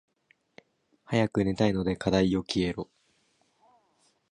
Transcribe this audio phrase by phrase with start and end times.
[1.05, 2.89] 早く寝たいので課題よ消えろ。